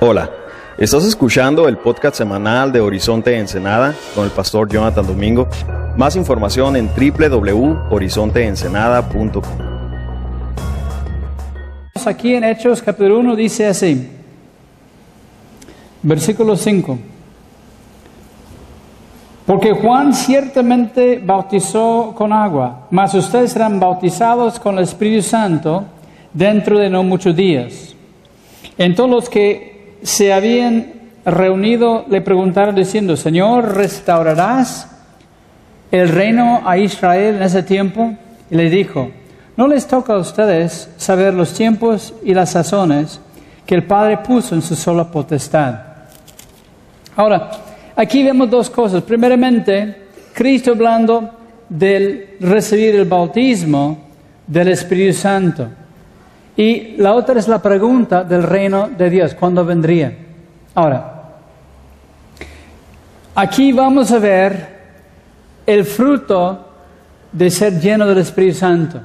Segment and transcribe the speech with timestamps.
[0.00, 0.28] Hola,
[0.76, 5.48] estás escuchando el podcast semanal de Horizonte Ensenada con el pastor Jonathan Domingo.
[5.96, 9.42] Más información en www.horizonteensenada.com.
[12.04, 14.10] Aquí en Hechos capítulo 1 dice así,
[16.02, 16.98] versículo 5.
[19.46, 25.86] Porque Juan ciertamente bautizó con agua, mas ustedes serán bautizados con el Espíritu Santo
[26.34, 27.94] dentro de no muchos días.
[28.78, 29.69] Entonces los que
[30.02, 34.88] se habían reunido le preguntaron diciendo, Señor, ¿restaurarás
[35.90, 38.16] el reino a Israel en ese tiempo?
[38.50, 39.10] Y le dijo,
[39.56, 43.20] no les toca a ustedes saber los tiempos y las sazones
[43.66, 45.74] que el Padre puso en su sola potestad.
[47.14, 47.50] Ahora,
[47.94, 49.02] aquí vemos dos cosas.
[49.02, 51.30] Primeramente, Cristo hablando
[51.68, 53.98] del recibir el bautismo
[54.46, 55.68] del Espíritu Santo.
[56.56, 60.12] Y la otra es la pregunta del reino de Dios, ¿cuándo vendría?
[60.74, 61.22] Ahora,
[63.34, 64.80] aquí vamos a ver
[65.66, 66.66] el fruto
[67.32, 69.00] de ser lleno del Espíritu Santo.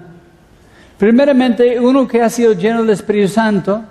[0.97, 3.81] Primeramente, uno que ha sido lleno del Espíritu Santo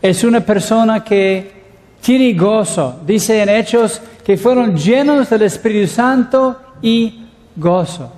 [0.00, 1.52] es una persona que
[2.00, 3.00] tiene gozo.
[3.06, 8.12] Dice en Hechos que fueron llenos del Espíritu Santo y gozo.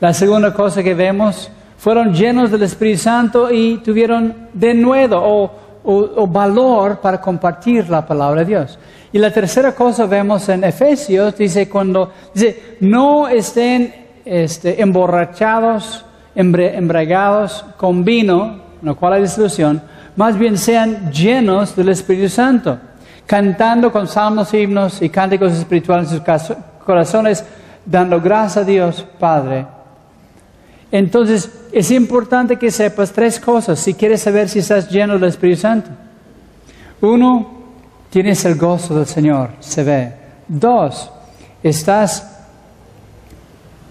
[0.00, 5.50] La segunda cosa que vemos, fueron llenos del Espíritu Santo y tuvieron denuedo o,
[5.82, 8.78] o, o valor para compartir la palabra de Dios.
[9.10, 13.94] Y la tercera cosa vemos en Efesios, dice cuando, dice, no estén
[14.26, 19.80] este, emborrachados, embriagados con vino, en lo cual hay disolución,
[20.16, 22.78] más bien sean llenos del Espíritu Santo,
[23.24, 27.42] cantando con salmos, himnos y cánticos espirituales en sus corazones,
[27.86, 29.79] dando gracias a Dios Padre.
[30.92, 35.60] Entonces, es importante que sepas tres cosas si quieres saber si estás lleno del Espíritu
[35.60, 35.90] Santo.
[37.00, 37.50] Uno,
[38.10, 40.12] tienes el gozo del Señor, se ve.
[40.48, 41.10] Dos,
[41.62, 42.38] estás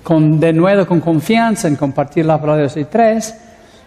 [0.04, 2.78] con, de nuevo con confianza en compartir la palabra de Dios.
[2.78, 3.36] Y tres,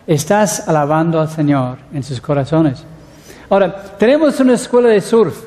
[0.06, 2.84] estás alabando al Señor en sus corazones.
[3.50, 5.44] Ahora, tenemos una escuela de surf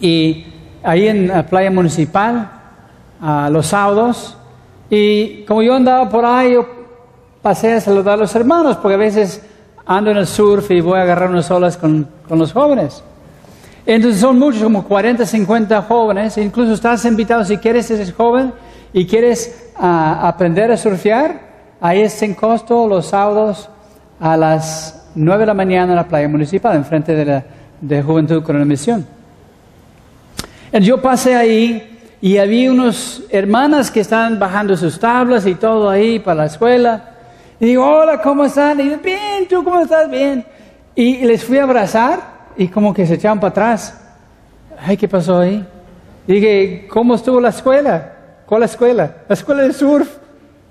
[0.00, 0.44] y
[0.82, 2.50] ahí en la playa municipal,
[3.20, 4.36] a los sábados,
[4.90, 6.66] y como yo andaba por ahí, yo
[7.42, 9.42] pasé a saludar a los hermanos, porque a veces
[9.86, 13.02] ando en el surf y voy a agarrar unas olas con, con los jóvenes.
[13.86, 18.52] Entonces son muchos, como 40, 50 jóvenes, incluso estás invitado si quieres ser joven
[18.92, 21.40] y quieres uh, aprender a surfear,
[21.80, 23.68] ahí está en costo los sábados
[24.20, 27.44] a las 9 de la mañana en la playa municipal, enfrente de, la,
[27.80, 29.06] de Juventud con la Misión.
[30.80, 31.93] Yo pasé ahí
[32.24, 37.10] y había unas hermanas que estaban bajando sus tablas y todo ahí para la escuela.
[37.60, 38.80] Y digo, hola, ¿cómo están?
[38.80, 40.08] Y yo, bien, ¿tú cómo estás?
[40.08, 40.42] Bien.
[40.94, 42.20] Y les fui a abrazar
[42.56, 44.00] y como que se echaban para atrás.
[44.80, 45.68] Ay, ¿qué pasó ahí?
[46.26, 48.12] Y dije, ¿cómo estuvo la escuela?
[48.46, 49.16] ¿Cuál escuela?
[49.28, 50.08] La escuela de surf.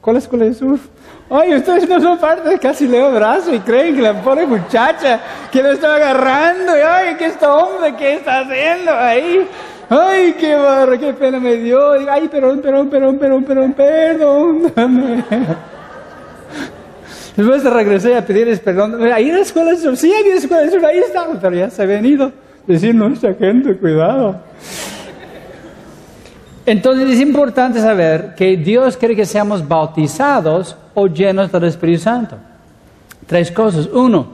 [0.01, 0.81] ¿Cuál escuela de surf?
[1.29, 5.19] Ay, ustedes no son parte casi leo brazo y creen que la pobre muchacha
[5.51, 6.75] que lo está agarrando.
[6.75, 7.95] Y, ay, ¿qué está hombre?
[7.95, 9.47] ¿Qué está haciendo ahí?
[9.89, 11.91] Ay, qué barra, qué pena me dio.
[12.09, 15.25] Ay, perdón, perdón, perdón, perdón, perdón, perdón.
[17.35, 19.01] Después regresé a pedirles perdón.
[19.11, 22.31] Ahí en la escuela sí, la escuela ahí estamos, pero ya se habían ido.
[22.67, 24.39] Decir, no, esta gente, cuidado.
[26.65, 32.37] Entonces es importante saber que Dios quiere que seamos bautizados o llenos del Espíritu Santo.
[33.27, 33.87] Tres cosas.
[33.87, 34.27] Uno,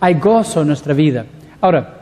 [0.00, 1.26] hay gozo en nuestra vida.
[1.60, 1.92] Ahora,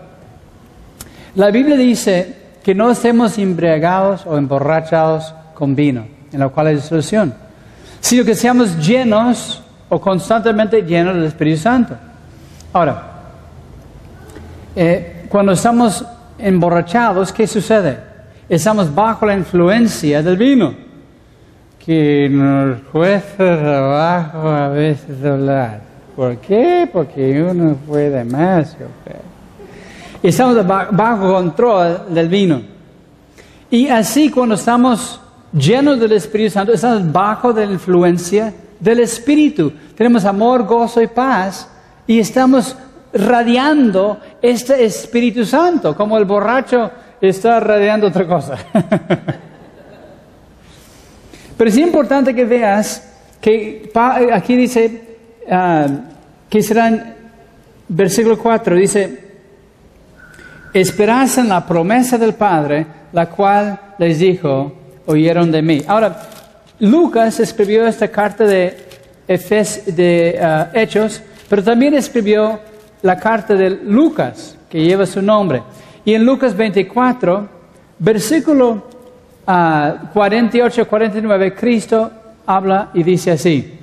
[1.34, 6.81] la Biblia dice que no estemos embriagados o emborrachados con vino, en lo cual hay
[6.81, 7.34] solución,
[8.00, 11.95] sino que seamos llenos o constantemente llenos del Espíritu Santo.
[12.73, 13.03] Ahora,
[14.75, 16.05] eh, cuando estamos
[16.39, 17.99] emborrachados, ¿qué sucede?
[18.49, 20.75] Estamos bajo la influencia del vino,
[21.84, 25.81] que nos cuesta trabajo a veces hablar.
[26.15, 26.89] ¿Por qué?
[26.93, 28.76] Porque uno puede más.
[30.22, 32.62] Estamos bajo control del vino.
[33.70, 35.20] Y así cuando estamos
[35.52, 39.72] llenos del Espíritu Santo, estamos bajo la influencia del Espíritu.
[39.96, 41.69] Tenemos amor, gozo y paz
[42.06, 42.76] y estamos
[43.12, 46.90] radiando este Espíritu Santo, como el borracho
[47.20, 48.56] está radiando otra cosa.
[51.56, 53.08] Pero es importante que veas
[53.40, 53.90] que
[54.32, 55.86] aquí dice uh,
[56.48, 57.14] que serán,
[57.88, 59.31] versículo 4, dice,
[60.72, 64.72] esperanza en la promesa del Padre, la cual les dijo,
[65.06, 65.82] oyeron de mí.
[65.86, 66.28] Ahora,
[66.78, 68.76] Lucas escribió esta carta de,
[69.28, 72.60] uh, Hechos, pero también escribió
[73.02, 75.62] la carta de Lucas, que lleva su nombre.
[76.04, 77.48] Y en Lucas 24,
[77.98, 78.88] versículo
[79.46, 82.10] 48-49, ah, Cristo
[82.46, 83.78] habla y dice así,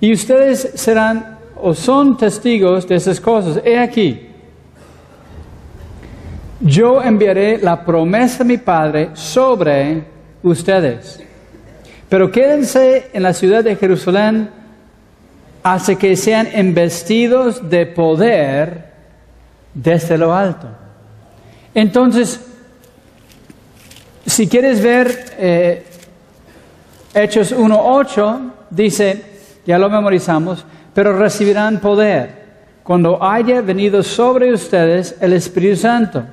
[0.00, 3.60] y ustedes serán o son testigos de esas cosas.
[3.64, 4.27] He aquí,
[6.60, 10.04] yo enviaré la promesa de mi Padre sobre
[10.42, 11.20] ustedes.
[12.08, 14.50] Pero quédense en la ciudad de Jerusalén
[15.62, 18.88] hasta que sean embestidos de poder
[19.74, 20.68] desde lo alto.
[21.74, 22.40] Entonces,
[24.26, 25.84] si quieres ver eh,
[27.14, 29.22] Hechos 1.8, dice,
[29.66, 30.64] ya lo memorizamos,
[30.94, 32.38] pero recibirán poder
[32.82, 36.24] cuando haya venido sobre ustedes el Espíritu Santo.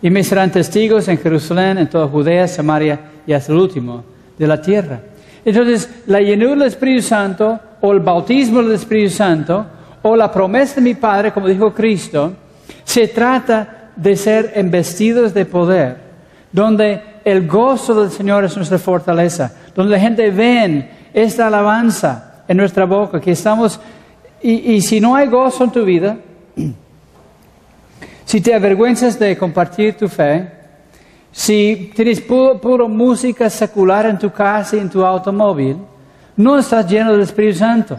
[0.00, 4.04] Y me serán testigos en Jerusalén, en toda Judea, Samaria y hasta el último
[4.38, 5.00] de la tierra.
[5.44, 9.66] Entonces, la llenura del Espíritu Santo, o el bautismo del Espíritu Santo,
[10.02, 12.32] o la promesa de mi Padre, como dijo Cristo,
[12.84, 15.96] se trata de ser embestidos de poder,
[16.52, 22.56] donde el gozo del Señor es nuestra fortaleza, donde la gente ve esta alabanza en
[22.56, 23.80] nuestra boca, que estamos,
[24.40, 26.16] y, y si no hay gozo en tu vida,
[28.28, 30.46] si te avergüenzas de compartir tu fe,
[31.32, 35.78] si tienes puro, música secular en tu casa y en tu automóvil,
[36.36, 37.98] no estás lleno del Espíritu Santo.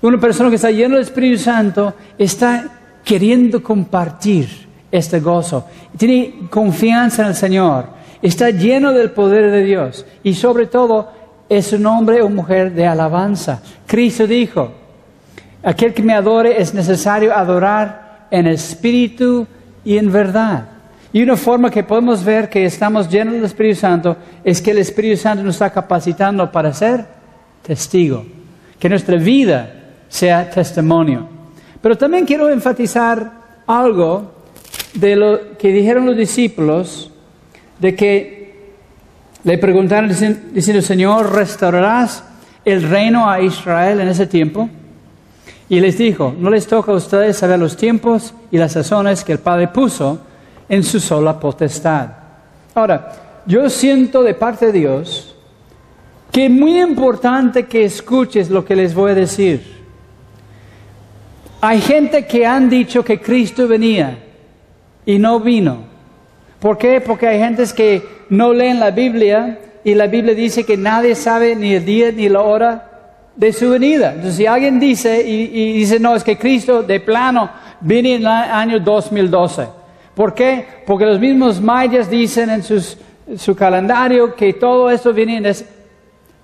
[0.00, 2.68] Una persona que está lleno del Espíritu Santo está
[3.04, 4.48] queriendo compartir
[4.92, 5.66] este gozo.
[5.98, 7.86] Tiene confianza en el Señor.
[8.22, 10.06] Está lleno del poder de Dios.
[10.22, 11.10] Y sobre todo
[11.48, 13.60] es un hombre o mujer de alabanza.
[13.88, 14.70] Cristo dijo,
[15.64, 19.46] aquel que me adore es necesario adorar en espíritu
[19.84, 20.68] y en verdad.
[21.12, 24.78] Y una forma que podemos ver que estamos llenos del Espíritu Santo es que el
[24.78, 27.06] Espíritu Santo nos está capacitando para ser
[27.62, 28.24] testigo,
[28.78, 29.72] que nuestra vida
[30.08, 31.26] sea testimonio.
[31.80, 33.32] Pero también quiero enfatizar
[33.66, 34.32] algo
[34.94, 37.10] de lo que dijeron los discípulos,
[37.78, 38.36] de que
[39.44, 40.10] le preguntaron
[40.52, 42.24] diciendo, Señor, ¿restaurarás
[42.64, 44.68] el reino a Israel en ese tiempo?
[45.68, 49.32] Y les dijo, no les toca a ustedes saber los tiempos y las sazones que
[49.32, 50.18] el Padre puso
[50.68, 52.08] en su sola potestad.
[52.74, 53.12] Ahora,
[53.46, 55.34] yo siento de parte de Dios
[56.30, 59.76] que es muy importante que escuches lo que les voy a decir.
[61.60, 64.18] Hay gente que han dicho que Cristo venía
[65.06, 65.78] y no vino.
[66.60, 67.00] ¿Por qué?
[67.00, 71.56] Porque hay gentes que no leen la Biblia y la Biblia dice que nadie sabe
[71.56, 72.95] ni el día ni la hora
[73.36, 74.10] de su venida.
[74.10, 77.50] Entonces, si alguien dice y, dice, no, es que Cristo de plano
[77.80, 79.68] viene en el año 2012.
[80.14, 80.66] ¿Por qué?
[80.86, 82.62] Porque los mismos mayas dicen en
[83.38, 85.54] su calendario que todo esto viene en...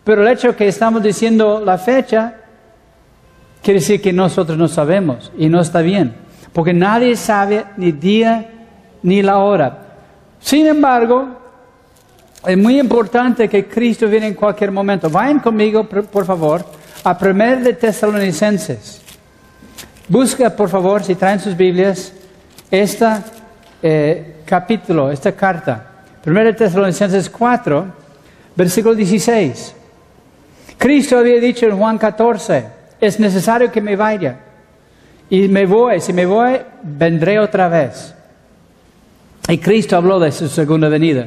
[0.05, 2.35] pero el hecho que estamos diciendo la fecha
[3.63, 6.15] quiere decir que nosotros no sabemos y no está bien,
[6.53, 8.51] porque nadie sabe ni día
[9.03, 9.79] ni la hora.
[10.41, 11.29] Sin embargo,
[12.45, 15.09] es muy importante que Cristo viene en cualquier momento.
[15.09, 16.65] Vayan conmigo, por favor,
[17.05, 19.01] a 1 de Tesalonicenses.
[20.09, 22.13] Busca, por favor, si traen sus Biblias,
[22.71, 23.23] esta
[23.83, 25.87] eh, capítulo, esta carta.
[26.25, 27.87] 1 Tesalonicenses 4,
[28.55, 29.75] versículo 16.
[30.79, 32.65] Cristo había dicho en Juan 14,
[33.01, 34.39] es necesario que me vaya.
[35.31, 38.15] Y me voy, si me voy, vendré otra vez.
[39.49, 41.27] Y Cristo habló de su segunda venida.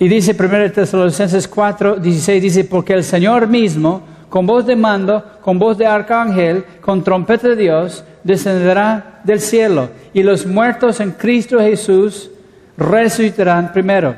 [0.00, 5.22] Y dice 1 Tesalonicenses 4, 16, dice, porque el Señor mismo, con voz de mando,
[5.42, 11.12] con voz de arcángel, con trompeta de Dios, descenderá del cielo y los muertos en
[11.12, 12.30] Cristo Jesús
[12.78, 14.14] resucitarán primero.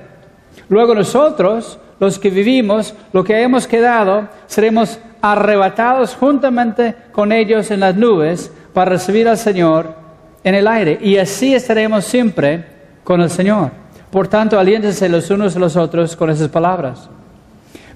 [0.69, 7.81] Luego nosotros, los que vivimos, lo que hemos quedado, seremos arrebatados juntamente con ellos en
[7.81, 9.97] las nubes para recibir al Señor
[10.45, 10.97] en el aire.
[11.03, 12.65] Y así estaremos siempre
[13.03, 13.82] con el Señor.
[14.13, 17.09] Por tanto, aliéntense los unos a los otros con esas palabras.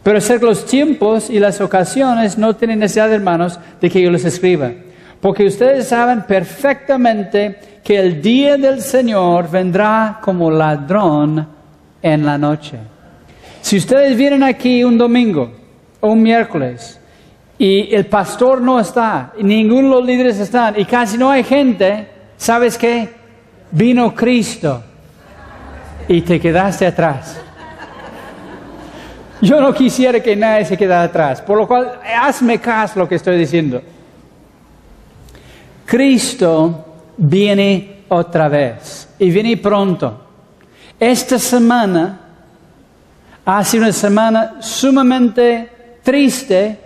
[0.02, 4.24] Pero ser los tiempos y las ocasiones no tienen necesidad, hermanos, de que yo les
[4.24, 4.72] escriba
[5.20, 11.46] porque ustedes saben perfectamente que el día del Señor vendrá como ladrón
[12.02, 12.78] en la noche.
[13.60, 15.52] Si ustedes vienen aquí un domingo
[16.00, 17.00] o un miércoles
[17.58, 21.42] y el pastor no está, y ninguno de los líderes están, y casi no hay
[21.42, 22.06] gente,
[22.36, 23.08] ¿sabes qué?
[23.70, 24.82] Vino Cristo
[26.08, 27.40] y te quedaste atrás.
[29.40, 33.16] Yo no quisiera que nadie se quedara atrás, por lo cual hazme caso lo que
[33.16, 33.82] estoy diciendo.
[35.84, 36.84] Cristo
[37.16, 40.24] viene otra vez y viene pronto.
[40.98, 42.20] Esta semana
[43.44, 46.78] ha sido una semana sumamente triste,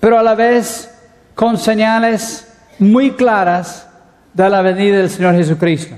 [0.00, 0.90] pero a la vez
[1.34, 3.88] con señales muy claras
[4.32, 5.94] de la venida del Señor Jesucristo.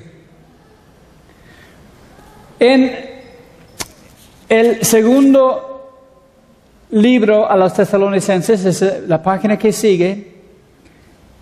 [2.59, 2.93] En
[4.49, 5.77] el segundo
[6.91, 10.35] libro a los tesalonicenses, es la página que sigue,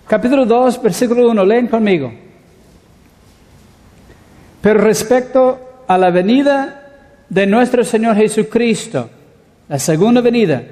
[0.08, 2.12] capítulo 2, versículo 1, leen conmigo.
[4.60, 6.80] Pero respecto a la venida
[7.28, 9.08] de nuestro Señor Jesucristo,
[9.68, 10.62] la segunda venida,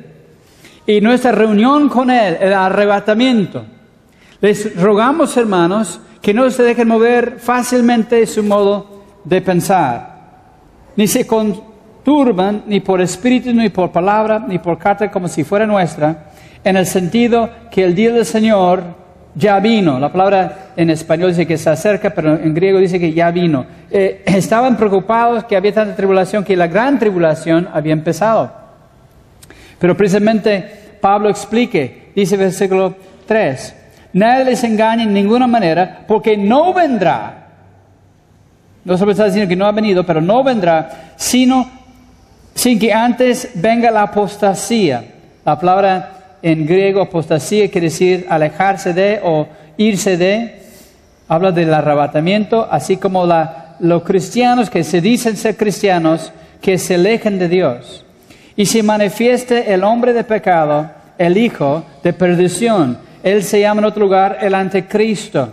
[0.85, 3.65] y nuestra reunión con Él, el arrebatamiento,
[4.41, 10.12] les rogamos, hermanos, que no se dejen mover fácilmente su modo de pensar,
[10.97, 15.67] ni se conturban ni por espíritu, ni por palabra, ni por carta como si fuera
[15.67, 16.31] nuestra,
[16.65, 19.03] en el sentido que el día del Señor
[19.35, 19.99] ya vino.
[19.99, 23.65] La palabra en español dice que se acerca, pero en griego dice que ya vino.
[23.91, 28.53] Eh, estaban preocupados que había tanta tribulación, que la gran tribulación había empezado.
[29.79, 32.95] Pero precisamente Pablo explique, dice versículo
[33.27, 33.75] 3,
[34.13, 37.42] nadie les engañe en ninguna manera, porque no vendrá.
[38.85, 41.71] No solo está diciendo que no ha venido, pero no vendrá, sino
[42.55, 45.05] sin que antes venga la apostasía.
[45.45, 49.47] La palabra en griego apostasía quiere decir alejarse de o
[49.77, 50.61] irse de.
[51.29, 53.27] Habla del arrebatamiento, así como
[53.79, 58.05] los cristianos que se dicen ser cristianos, que se alejen de Dios.
[58.55, 62.99] Y si manifieste el hombre de pecado, el hijo de perdición.
[63.23, 65.53] Él se llama en otro lugar el anticristo,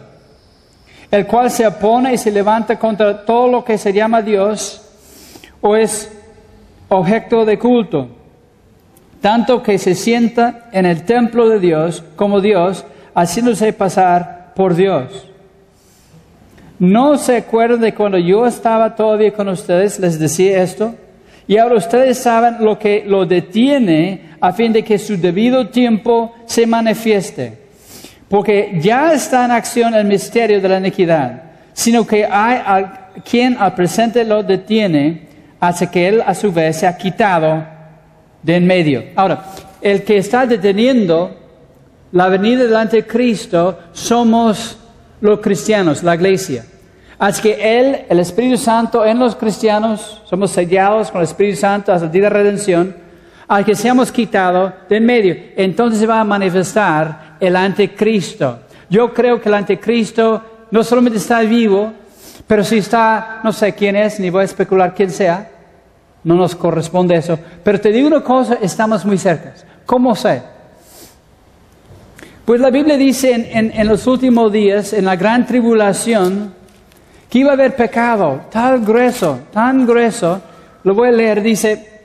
[1.11, 4.81] el cual se opone y se levanta contra todo lo que se llama Dios
[5.61, 6.11] o es
[6.89, 8.19] objeto de culto
[9.21, 15.25] tanto que se sienta en el templo de Dios como Dios, haciéndose pasar por Dios.
[16.77, 20.95] ¿No se acuerdan de cuando yo estaba todavía con ustedes, les decía esto?
[21.47, 26.33] Y ahora ustedes saben lo que lo detiene a fin de que su debido tiempo
[26.45, 27.68] se manifieste.
[28.29, 31.43] Porque ya está en acción el misterio de la iniquidad,
[31.74, 32.86] sino que hay
[33.29, 35.27] quien al presente lo detiene,
[35.59, 37.65] hasta que él a su vez se ha quitado
[38.41, 39.03] de en medio.
[39.15, 39.43] Ahora,
[39.81, 41.36] el que está deteniendo
[42.12, 44.77] la venida del anticristo somos
[45.21, 46.65] los cristianos, la iglesia.
[47.17, 51.91] Así que Él, el Espíritu Santo en los cristianos, somos sellados con el Espíritu Santo
[51.91, 52.95] hasta el día de redención,
[53.48, 55.36] al que seamos quitados de en medio.
[55.57, 58.60] Entonces se va a manifestar el anticristo.
[58.89, 60.41] Yo creo que el anticristo
[60.72, 61.93] no solamente está vivo,
[62.48, 65.50] pero si está, no sé quién es, ni voy a especular quién sea,
[66.24, 67.38] no nos corresponde eso.
[67.63, 69.53] Pero te digo una cosa, estamos muy cerca.
[69.86, 70.41] ¿Cómo sé?
[72.46, 76.53] Pues la Biblia dice en, los últimos días, en la gran tribulación,
[77.29, 80.41] que iba a haber pecado tan grueso, tan grueso.
[80.84, 82.01] Lo voy a leer, dice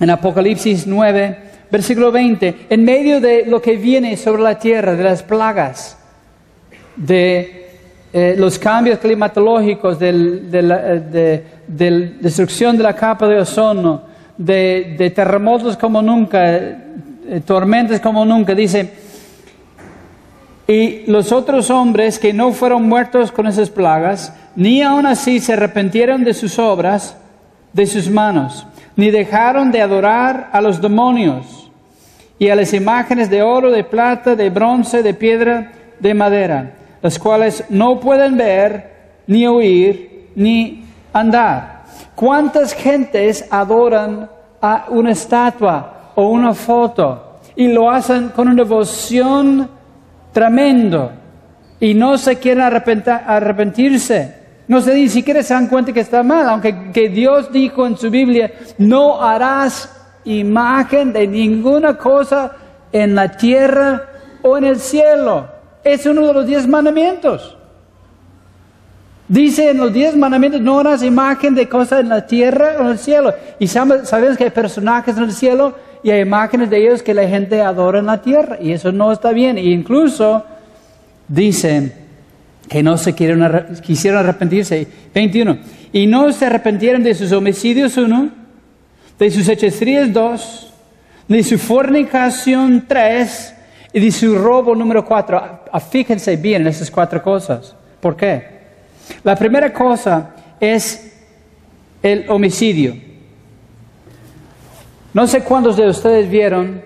[0.00, 5.02] en Apocalipsis 9, versículo 20, en medio de lo que viene sobre la tierra, de
[5.02, 5.96] las plagas,
[6.94, 7.70] de
[8.12, 10.12] eh, los cambios climatológicos, de,
[10.62, 14.02] la eh, destrucción de la capa de ozono,
[14.36, 18.90] de, terremotos como nunca, eh, tormentas como nunca, dice,
[20.68, 25.54] y los otros hombres que no fueron muertos con esas plagas, ni aun así se
[25.54, 27.16] arrepintieron de sus obras,
[27.72, 31.61] de sus manos, ni dejaron de adorar a los demonios
[32.42, 35.70] y a las imágenes de oro, de plata, de bronce, de piedra,
[36.00, 36.72] de madera
[37.02, 38.90] las cuales no pueden ver,
[39.26, 41.82] ni oír, ni andar.
[42.14, 44.30] ¿Cuántas gentes adoran
[44.60, 49.68] a una estatua o una foto y lo hacen con una devoción
[50.32, 51.10] tremendo
[51.80, 54.40] y no se quieren arrepentirse?
[54.68, 57.96] No se ni siquiera se dan cuenta que está mal, aunque que Dios dijo en
[57.96, 62.52] su Biblia, no harás imagen de ninguna cosa
[62.92, 64.08] en la tierra
[64.42, 65.46] o en el cielo.
[65.84, 67.56] Es uno de los diez mandamientos.
[69.28, 72.88] Dice en los diez mandamientos, no harás imagen de cosas en la tierra o en
[72.88, 73.32] el cielo.
[73.58, 77.26] Y sabemos que hay personajes en el cielo y hay imágenes de ellos que la
[77.26, 78.58] gente adora en la tierra.
[78.60, 79.56] Y eso no está bien.
[79.56, 80.44] E incluso
[81.28, 81.94] dicen
[82.68, 84.86] que no se quisieron arrepentirse.
[85.14, 85.58] 21.
[85.92, 88.41] Y no se arrepentieron de sus homicidios, uno,
[89.22, 90.72] de sus hechicerías, dos,
[91.28, 93.54] de su fornicación, tres,
[93.92, 95.40] y de su robo número cuatro,
[95.90, 97.72] fíjense bien en esas cuatro cosas.
[98.00, 98.62] ¿Por qué?
[99.22, 101.14] La primera cosa es
[102.02, 102.96] el homicidio.
[105.14, 106.82] No sé cuántos de ustedes vieron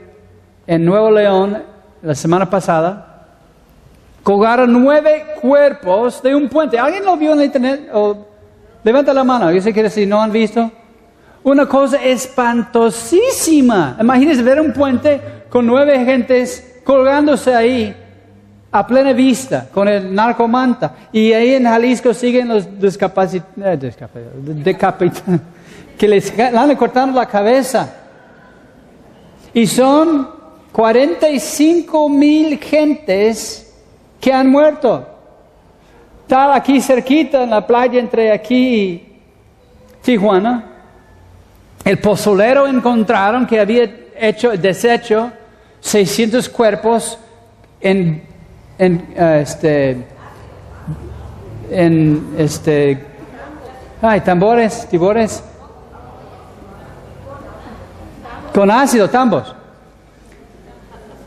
[0.66, 1.62] en Nuevo León
[2.02, 3.28] la semana pasada,
[4.22, 6.78] colgaron nueve cuerpos de un puente.
[6.78, 7.90] ¿Alguien lo vio en internet?
[8.84, 10.70] Levanta la mano, yo sé que si no han visto.
[11.46, 13.96] Una cosa espantosísima.
[14.00, 17.94] Imagínense ver un puente con nueve gentes colgándose ahí
[18.72, 20.92] a plena vista con el narcomanta.
[21.12, 23.78] Y ahí en Jalisco siguen los discapacitados,
[24.34, 25.40] decapitados,
[25.96, 27.94] que les van cortando la cabeza.
[29.54, 30.28] Y son
[30.72, 33.72] 45 mil gentes
[34.20, 35.06] que han muerto.
[36.26, 39.12] Tal aquí cerquita en la playa entre aquí y
[40.02, 40.72] Tijuana.
[41.86, 43.88] El pozolero encontraron que había
[44.18, 45.30] hecho, deshecho
[45.78, 47.16] 600 cuerpos
[47.80, 48.24] en,
[48.76, 50.04] eh, este,
[51.70, 53.04] en este,
[54.02, 55.44] ay, tambores, tibores,
[58.52, 59.54] con ácido, tambos.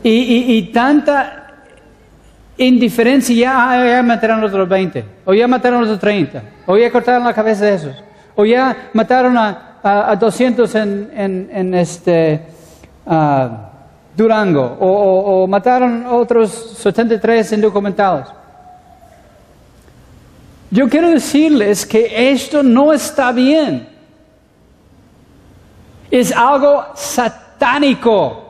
[0.02, 1.54] Y, tanta
[2.58, 7.24] indiferencia, ya, ah, ya mataron los 20, o ya mataron los 30, o ya cortaron
[7.24, 7.96] la cabeza de esos,
[8.34, 12.40] o ya mataron a, a, 200 en, en, este,
[13.06, 13.48] uh,
[14.16, 18.28] Durango, o, o, o, mataron otros 73 indocumentados.
[20.70, 23.88] Yo quiero decirles que esto no está bien.
[26.10, 28.46] Es algo satánico.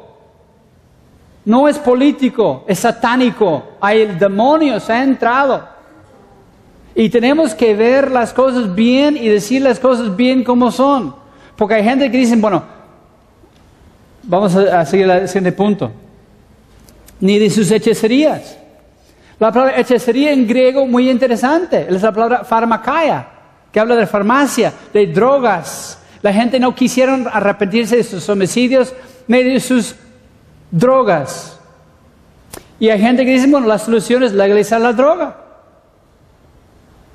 [1.45, 3.77] No es político, es satánico.
[3.81, 5.67] Hay el demonio se ha entrado.
[6.95, 11.20] Y tenemos que ver las cosas bien y decir las cosas bien como son.
[11.61, 12.63] Porque hay gente que dice, bueno,
[14.23, 15.93] vamos a, seguir al siguiente punto.
[17.21, 18.57] Ni de sus hechicerías.
[19.39, 21.87] La palabra hechicería en griego muy interesante.
[21.87, 23.29] Es la palabra farmacaia,
[23.71, 25.99] que habla de farmacia, de drogas.
[26.23, 28.95] La gente no quisieron arrepentirse de sus homicidios
[29.29, 29.97] ni de sus
[30.71, 31.61] drogas.
[32.79, 35.37] Y hay gente que dice, bueno, la solución es legalizar la droga.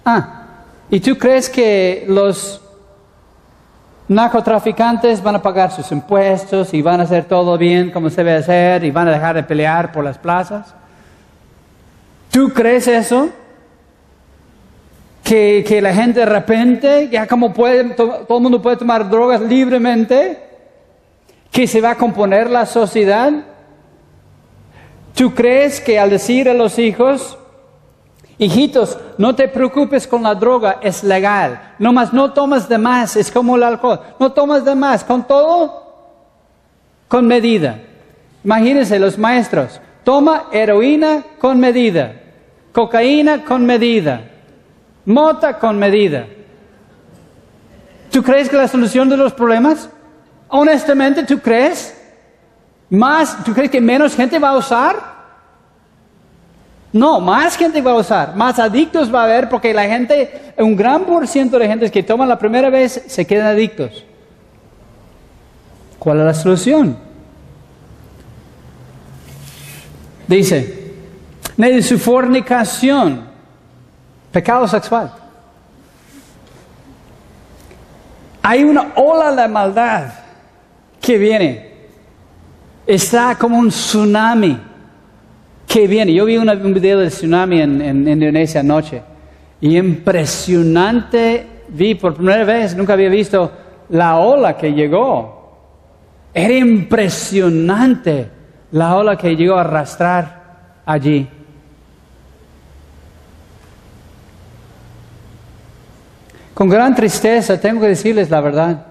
[0.05, 0.43] Ah,
[0.91, 2.61] ¿y tú crees que los
[4.07, 8.37] narcotraficantes van a pagar sus impuestos y van a hacer todo bien como se debe
[8.37, 10.73] hacer y van a dejar de pelear por las plazas?
[12.29, 13.29] ¿Tú crees eso?
[15.23, 20.39] Que, que la gente de repente, ya como todo el mundo puede tomar drogas libremente,
[21.51, 23.31] que se va a componer la sociedad?
[25.15, 27.37] ¿Tú crees que al decir a los hijos,
[28.37, 33.15] hijitos, no te preocupes con la droga, es legal, no más no tomas de más,
[33.15, 35.85] es como el alcohol, no tomas de más, con todo,
[37.07, 37.79] con medida.
[38.43, 42.13] Imagínense los maestros, toma heroína con medida,
[42.71, 44.21] cocaína con medida,
[45.05, 46.27] mota con medida.
[48.11, 49.89] ¿Tú crees que la solución de los problemas?
[50.47, 52.01] Honestamente, ¿tú crees?
[52.89, 55.14] Más, ¿tú crees que menos gente va a usar?
[56.95, 60.77] No, más gente va a usar, más adictos va a haber porque la gente, un
[60.77, 64.05] gran por ciento de gente que toman la primera vez se quedan adictos.
[65.99, 66.97] ¿Cuál es la solución?
[70.25, 70.93] Dice,
[71.57, 73.25] de su fornicación,
[74.31, 75.11] pecado sexual.
[78.41, 80.13] Hay una ola de maldad
[81.01, 81.71] que viene.
[82.87, 84.74] Está como un tsunami
[85.75, 86.13] que viene.
[86.13, 89.01] Yo vi un video del tsunami en, en, Indonesia anoche
[89.59, 93.51] y impresionante vi por primera vez, nunca había visto
[93.89, 95.57] la ola que llegó.
[96.33, 98.29] Era impresionante
[98.71, 101.27] la ola que llegó a arrastrar allí.
[106.53, 108.85] Con gran tristeza tengo que decirles la verdad.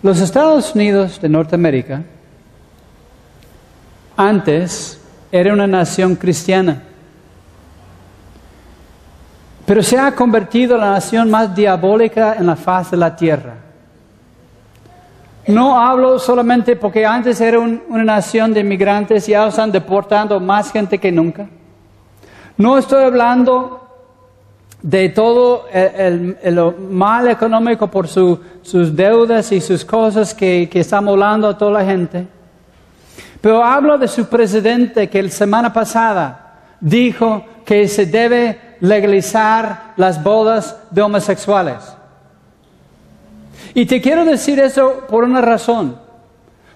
[0.00, 2.04] Los Estados Unidos de Norteamérica
[4.20, 5.00] antes
[5.32, 6.82] era una nación cristiana,
[9.64, 13.54] pero se ha convertido en la nación más diabólica en la faz de la tierra.
[15.46, 20.70] No hablo solamente porque antes era una nación de inmigrantes y ahora están deportando más
[20.70, 21.48] gente que nunca.
[22.56, 23.80] No estoy hablando
[24.82, 26.36] de todo el,
[26.90, 31.84] mal económico por sus deudas y sus cosas que, que estamos hablando a toda la
[31.84, 32.26] gente.
[33.40, 40.22] Pero hablo de su presidente que la semana pasada dijo que se debe legalizar las
[40.22, 41.76] bodas de homosexuales.
[43.74, 45.96] Y te quiero decir eso por una razón.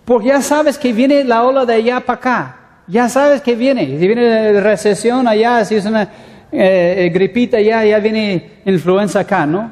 [0.05, 2.57] Porque ya sabes que viene la ola de allá para acá.
[2.87, 3.87] Ya sabes que viene.
[3.87, 6.09] Si viene recesión allá, si es una
[6.53, 9.71] eh, gripita ya, ya viene influenza acá, ¿no?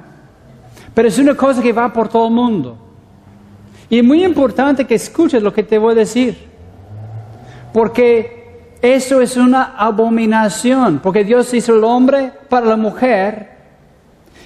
[0.95, 2.79] Pero es una cosa que va por todo el mundo.
[3.89, 6.52] Y es muy importante que escuches lo que te voy a decir.
[7.73, 8.43] Porque
[8.83, 10.99] eso es una abominación.
[11.01, 13.51] Porque Dios hizo el hombre para la mujer,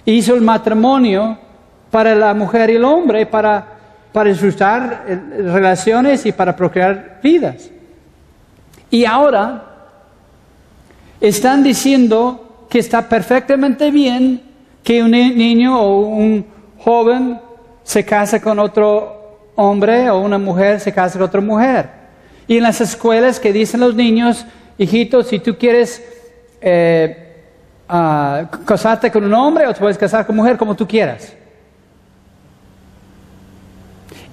[0.05, 1.39] hizo el matrimonio
[1.91, 3.67] para la mujer y el hombre, para,
[4.13, 7.71] para disfrutar eh, relaciones y para procrear vidas.
[8.91, 9.65] Y ahora
[11.21, 14.43] están diciendo que está perfectamente bien
[14.83, 16.47] que un niño o un
[16.79, 17.41] joven
[17.83, 22.06] se case con otro hombre o una mujer se case con otra mujer.
[22.49, 24.45] Y en las escuelas que dicen los niños,
[24.79, 26.03] hijitos, si tú quieres
[26.61, 27.45] eh,
[27.89, 31.33] ah, casarte con un hombre o te puedes casar con mujer como tú quieras.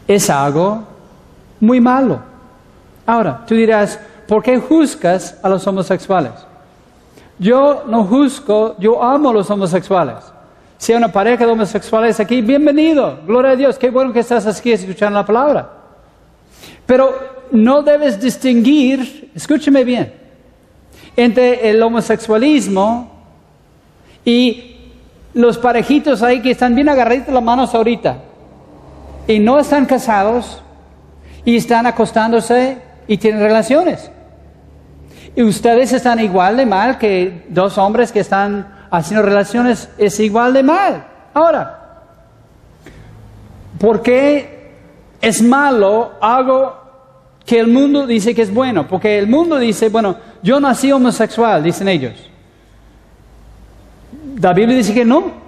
[0.08, 0.84] Es algo
[1.60, 2.20] muy malo.
[3.06, 6.34] Ahora, tú dirás, ¿por qué juzgas a los homosexuales?
[7.40, 10.18] Yo no juzgo, yo amo a los homosexuales.
[10.78, 14.46] Si hay una pareja de homosexuales aquí, bienvenido, gloria a Dios, qué bueno que estás
[14.46, 15.70] aquí escuchando la palabra.
[16.86, 20.12] Pero no debes distinguir, escúcheme bien,
[21.16, 23.12] entre el homosexualismo
[24.26, 24.76] y
[25.36, 28.18] los parejitos ahí que están bien agarraditos las manos ahorita
[29.28, 30.64] y no están casados
[31.46, 34.10] y están acostándose y tienen relaciones.
[35.36, 40.54] Y ustedes están igual de mal que dos hombres que están haciendo relaciones, es igual
[40.54, 41.06] de mal.
[41.36, 42.02] Ahora,
[43.80, 44.72] ¿por qué
[45.22, 46.83] es malo algo
[47.46, 48.88] que el mundo dice que es bueno?
[48.88, 52.14] Porque el mundo dice, bueno, yo nací homosexual, dicen ellos.
[54.40, 55.44] La Biblia dice que no.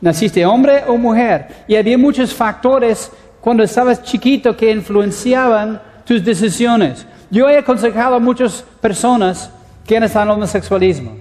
[0.00, 1.64] Naciste hombre o mujer.
[1.66, 3.10] Y había muchos factores
[3.40, 7.06] cuando estabas chiquito que influenciaban tus decisiones.
[7.30, 9.50] Yo he aconsejado a muchas personas
[9.86, 11.16] que estado en homosexualismo.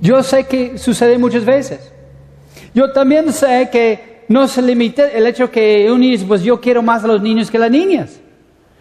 [0.00, 1.92] Yo sé que sucede muchas veces.
[2.74, 6.82] Yo también sé que no se limita el hecho que un niño, pues yo quiero
[6.82, 8.20] más a los niños que a las niñas.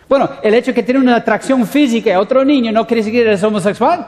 [0.10, 3.22] Bueno, el hecho que tiene una atracción física a otro niño no quiere decir que
[3.22, 4.08] eres homosexual.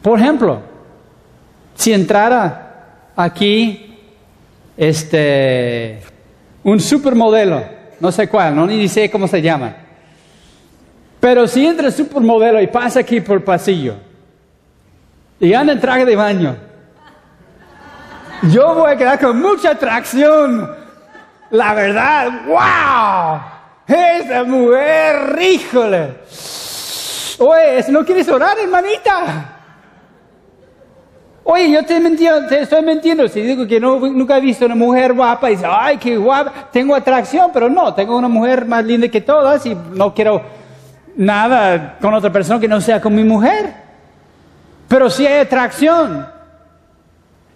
[0.00, 0.62] Por ejemplo,
[1.74, 3.98] si entrara aquí
[4.78, 6.00] este
[6.62, 7.62] un supermodelo,
[8.00, 9.76] no sé cuál, no ni sé cómo se llama.
[11.20, 13.96] Pero si entra el supermodelo y pasa aquí por el pasillo
[15.38, 16.56] y anda en traje de baño,
[18.50, 20.76] yo voy a quedar con mucha atracción.
[21.50, 23.57] La verdad, wow,
[23.88, 26.14] esa mujer, ríjole.
[27.38, 29.54] Oye, ¿no quieres orar, hermanita?
[31.44, 31.98] Oye, yo te,
[32.48, 35.96] te estoy mintiendo si digo que nunca he visto una mujer guapa y dice, ay,
[35.96, 40.12] qué guapa, tengo atracción, pero no, tengo una mujer más linda que todas y no
[40.12, 40.42] quiero
[41.16, 43.72] nada con otra persona que no sea con mi mujer.
[44.88, 46.26] Pero si hay atracción,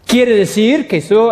[0.06, 1.30] ¿quiere decir que soy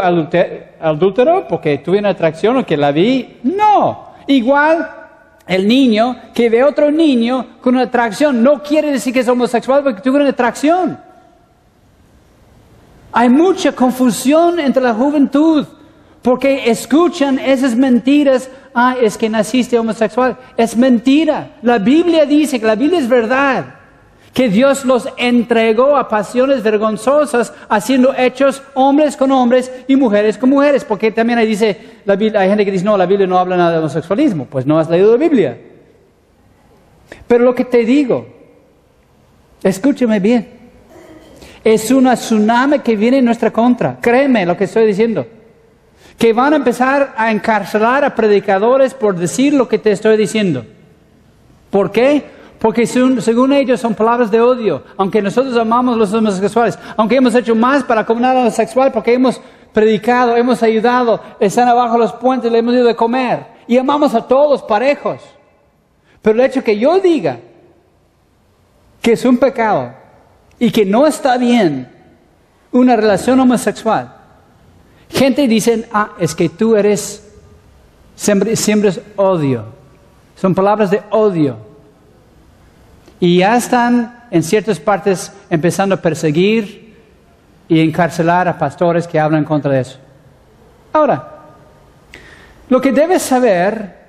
[0.81, 3.39] adúltero porque tuve una atracción o que la vi?
[3.43, 4.10] No.
[4.31, 4.89] Igual
[5.49, 9.83] el niño que ve otro niño con una atracción no quiere decir que es homosexual
[9.83, 10.97] porque tuve una atracción.
[13.11, 15.67] Hay mucha confusión entre la juventud
[16.23, 18.49] porque escuchan esas mentiras.
[18.73, 20.37] Ah, es que naciste homosexual.
[20.57, 21.57] Es mentira.
[21.63, 23.80] La Biblia dice que la Biblia es verdad.
[24.33, 30.51] Que Dios los entregó a pasiones vergonzosas, haciendo hechos hombres con hombres y mujeres con
[30.51, 30.85] mujeres.
[30.85, 33.73] Porque también ahí dice, la hay gente que dice, no, la Biblia no habla nada
[33.73, 34.47] de homosexualismo.
[34.47, 35.59] Pues no has leído la Biblia.
[37.27, 38.27] Pero lo que te digo,
[39.63, 40.61] escúchame bien.
[41.65, 43.99] Es una tsunami que viene en nuestra contra.
[44.01, 45.27] Créeme lo que estoy diciendo.
[46.17, 50.65] Que van a empezar a encarcelar a predicadores por decir lo que te estoy diciendo.
[51.71, 52.40] ¿Por qué?
[52.61, 54.85] Porque según, ellos son palabras de odio.
[54.97, 59.15] Aunque nosotros amamos a los homosexuales, aunque hemos hecho más para la comunidad homosexual, porque
[59.15, 59.41] hemos
[59.73, 63.47] predicado, hemos ayudado, están abajo los puentes, le hemos ido de comer.
[63.67, 65.23] Y amamos a todos parejos.
[66.21, 67.39] Pero el hecho que yo diga
[69.01, 69.95] que es un pecado,
[70.61, 71.89] y que no está bien
[72.71, 74.15] una relación homosexual.
[75.09, 77.27] Gente dice, ah, es que tú eres,
[78.15, 79.65] siembres odio.
[80.37, 81.70] Son palabras de odio.
[83.21, 86.97] Y ya están en ciertas partes empezando a perseguir
[87.69, 89.99] y encarcelar a pastores que hablan contra eso.
[90.91, 91.29] Ahora,
[92.71, 94.01] lo que debes saber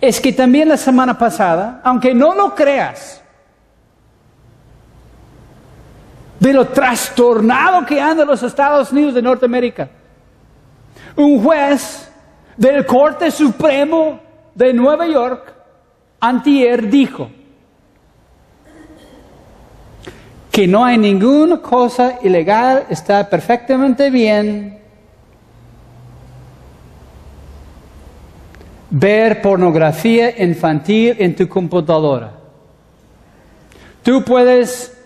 [0.00, 3.22] es que también la semana pasada, aunque no lo creas,
[6.38, 9.88] de lo trastornado que anda los Estados Unidos de Norteamérica.
[11.16, 12.12] Un juez
[12.58, 14.20] del Corte Supremo
[14.54, 15.54] de Nueva York,
[16.20, 17.30] antier, dijo
[20.56, 24.78] que no hay ninguna cosa ilegal, está perfectamente bien
[28.88, 32.32] ver pornografía infantil en tu computadora.
[34.02, 34.96] Tú puedes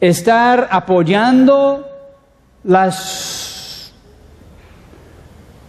[0.00, 1.86] estar apoyando
[2.64, 3.92] las,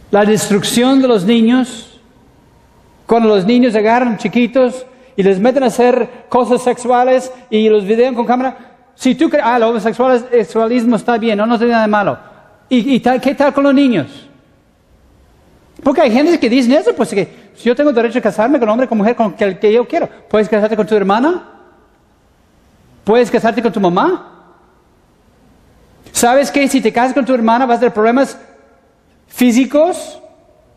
[0.09, 2.01] la destrucción de los niños,
[3.05, 8.15] cuando los niños agarran chiquitos y les meten a hacer cosas sexuales y los videan
[8.15, 8.68] con cámara,
[8.99, 12.19] si tú crees, ah, el homosexualismo está bien, no, no tiene nada de malo.
[12.67, 14.27] ¿Y, y tal, qué tal con los niños?
[15.81, 18.67] Porque hay gente que dice eso, pues que si yo tengo derecho a casarme con
[18.67, 21.43] hombre, con mujer, con el que yo quiero, ¿puedes casarte con tu hermana?
[23.05, 24.51] ¿Puedes casarte con tu mamá?
[26.11, 28.37] ¿Sabes que si te casas con tu hermana vas a tener problemas
[29.27, 30.19] físicos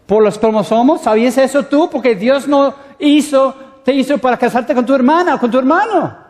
[0.06, 1.00] por los cromosomos?
[1.00, 1.90] ¿Sabías eso tú?
[1.90, 3.52] Porque Dios no hizo,
[3.84, 6.21] te hizo para casarte con tu hermana o con tu hermano.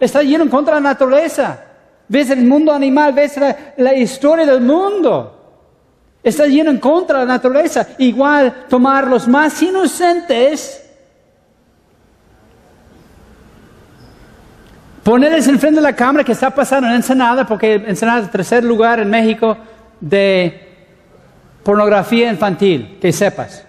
[0.00, 1.62] Está en contra la naturaleza.
[2.08, 3.38] Ves el mundo animal, ves
[3.76, 5.36] la, historia del mundo.
[6.22, 7.86] Está lleno en contra de la naturaleza.
[7.98, 10.90] Igual tomar los más inocentes
[15.02, 18.64] Ponerles enfrente de la cámara que está pasando en Ensenada, porque Ensenada es el tercer
[18.64, 19.56] lugar en México
[19.98, 20.68] de
[21.64, 23.64] pornografía infantil, que sepas.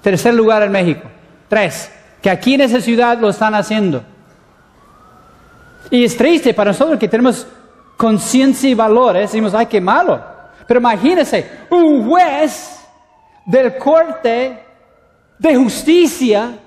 [0.00, 1.08] Tercer lugar en México.
[1.48, 1.90] Tres.
[2.22, 4.04] Que aquí en esa ciudad lo están haciendo.
[5.90, 7.46] Y es triste para nosotros que tenemos
[7.96, 10.20] conciencia y valores, decimos, ay, qué malo.
[10.66, 12.80] Pero imagínense, un juez
[13.46, 14.58] del corte
[15.38, 16.58] de justicia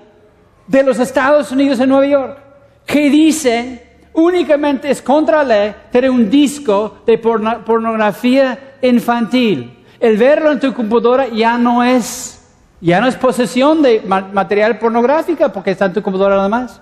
[0.66, 2.38] de los Estados Unidos en Nueva York
[2.86, 9.84] que dice únicamente es contra ley tener un disco de pornografía infantil.
[10.00, 12.40] El verlo en tu computadora ya no es,
[12.80, 14.02] ya no es posesión de
[14.32, 16.80] material pornográfico porque está en tu computadora nada más.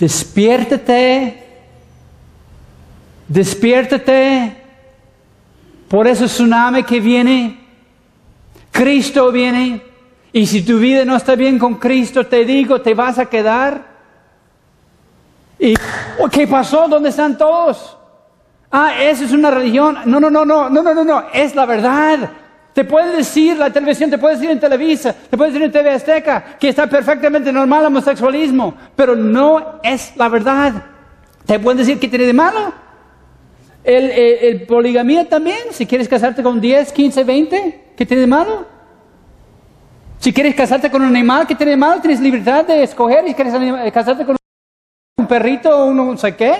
[0.00, 1.46] Despiértate,
[3.28, 4.56] despiértate
[5.88, 7.60] por ese tsunami que viene.
[8.72, 9.82] Cristo viene.
[10.32, 13.90] Y si tu vida no está bien con Cristo, te digo, te vas a quedar.
[15.58, 15.74] ¿Y
[16.18, 16.88] oh, qué pasó?
[16.88, 17.98] ¿Dónde están todos?
[18.70, 19.98] Ah, esa es una religión.
[20.06, 22.30] No, no, no, no, no, no, no, no, es la verdad.
[22.80, 25.90] Te puede decir la televisión, te puede decir en Televisa, te puede decir en TV
[25.90, 30.82] Azteca que está perfectamente normal el homosexualismo, pero no es la verdad.
[31.44, 32.72] Te pueden decir que tiene de malo.
[33.84, 38.64] El, el poligamía también, si quieres casarte con 10, 15, 20, ¿qué tiene de malo?
[40.18, 42.00] Si quieres casarte con un animal, ¿qué tiene de malo?
[42.00, 43.28] Tienes libertad de escoger.
[43.28, 43.52] Y quieres
[43.92, 44.36] casarte con
[45.18, 46.54] un perrito o un no sé qué.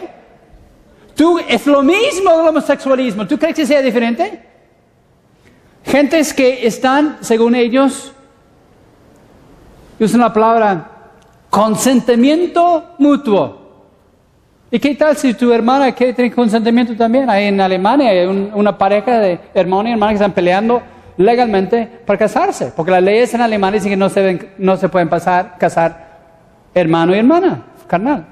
[1.17, 3.27] Tú, es lo mismo del homosexualismo.
[3.27, 4.50] ¿Tú crees que sea diferente?
[5.91, 8.13] Gentes que están, según ellos,
[9.99, 10.89] usan la palabra
[11.51, 13.59] consentimiento mutuo.
[14.71, 17.29] ¿Y qué tal si tu hermana quiere tener consentimiento también?
[17.29, 20.81] Hay en Alemania hay una pareja de hermano y hermana que están peleando
[21.17, 25.09] legalmente para casarse, porque las leyes en Alemania dicen que no se, no se pueden
[25.09, 26.21] pasar, casar
[26.73, 28.27] hermano y hermana, carnal.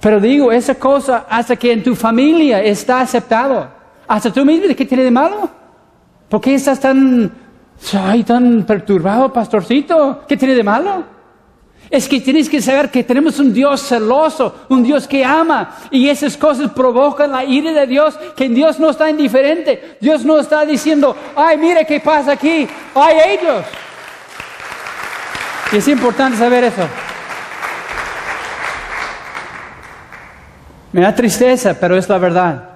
[0.00, 3.68] Pero digo, esa cosa hasta que en tu familia está aceptado,
[4.08, 5.59] hasta tú mismo, ¿qué tiene de malo?
[6.30, 7.30] ¿Por qué estás tan,
[7.92, 10.24] ay, tan perturbado, pastorcito?
[10.28, 11.04] ¿Qué tiene de malo?
[11.90, 15.76] Es que tienes que saber que tenemos un Dios celoso, un Dios que ama.
[15.90, 19.98] Y esas cosas provocan la ira de Dios, que Dios no está indiferente.
[20.00, 22.68] Dios no está diciendo, ay, mire qué pasa aquí.
[22.94, 23.64] Ay, ellos.
[25.72, 26.82] Y es importante saber eso.
[30.92, 32.69] Me da tristeza, pero es la verdad.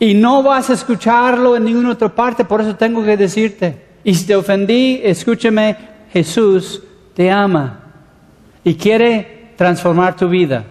[0.00, 3.88] Y no vas a escucharlo en ninguna otra parte, por eso tengo que decirte.
[4.04, 5.76] Y si te ofendí, escúchame,
[6.12, 6.82] Jesús
[7.14, 7.80] te ama
[8.62, 10.64] y quiere transformar tu vida.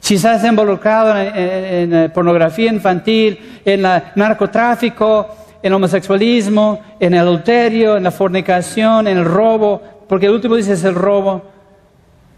[0.00, 5.28] Si estás involucrado en, pornografía infantil, en el narcotráfico,
[5.62, 10.82] en homosexualismo, en adulterio, en la fornicación, en el robo, porque el último dice es
[10.82, 11.42] el robo,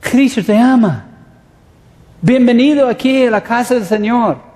[0.00, 1.06] Cristo te ama.
[2.20, 4.51] Bienvenido aquí a la casa del Señor.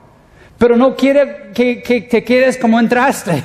[0.59, 3.43] Pero no quiere que, que te quedes como entraste.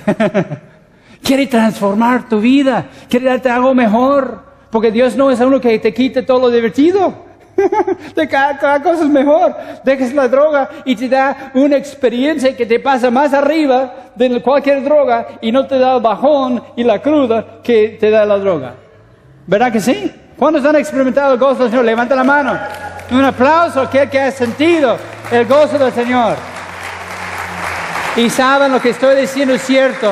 [1.23, 2.85] quiere transformar tu vida.
[3.09, 4.43] Quiere darte algo mejor.
[4.69, 7.31] Porque Dios no es uno que te quite todo lo divertido.
[8.15, 9.55] de cada, cosa es mejor.
[9.83, 14.83] Dejas la droga y te da una experiencia que te pasa más arriba de cualquier
[14.83, 18.75] droga y no te da el bajón y la cruda que te da la droga.
[19.47, 20.11] ¿Verdad que sí?
[20.37, 21.85] ¿Cuántos han experimentado el gozo del Señor?
[21.85, 22.57] Levanta la mano.
[23.11, 24.97] Un aplauso a aquel que ha sentido
[25.31, 26.35] el gozo del Señor.
[28.17, 30.11] Y saben lo que estoy diciendo es cierto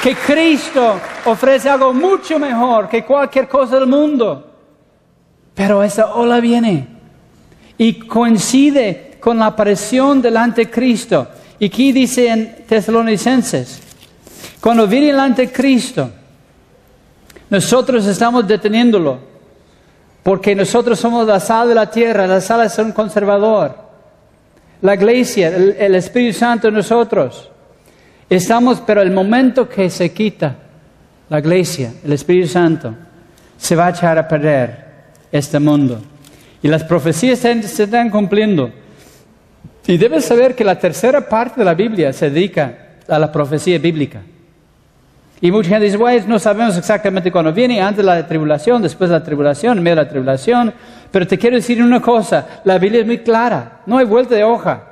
[0.00, 4.48] que Cristo ofrece algo mucho mejor que cualquier cosa del mundo.
[5.54, 6.86] Pero esa ola viene
[7.76, 11.26] y coincide con la aparición del anticristo.
[11.58, 13.80] Y aquí dice en Tesalonicenses,
[14.60, 16.10] cuando viene el anticristo,
[17.50, 19.18] nosotros estamos deteniéndolo,
[20.22, 23.85] porque nosotros somos la sal de la tierra, la sal es un conservador.
[24.82, 27.50] La iglesia, el, Espíritu Santo en nosotros.
[28.28, 30.56] Estamos, pero el momento que se quita
[31.28, 32.94] la iglesia, el Espíritu Santo,
[33.56, 34.84] se va a echar a perder
[35.32, 36.00] este mundo.
[36.62, 38.70] Y las profecías se, se están cumpliendo.
[39.86, 43.78] Y debes saber que la tercera parte de la Biblia se dedica a la profecía
[43.78, 44.22] bíblica.
[45.40, 49.10] Y mucha gente dice, bueno, no sabemos exactamente cuándo viene, antes de la tribulación, después
[49.10, 50.72] de la tribulación, en medio de la tribulación.
[51.10, 54.44] Pero te quiero decir una cosa, la Biblia es muy clara, no hay vuelta de
[54.44, 54.82] hoja.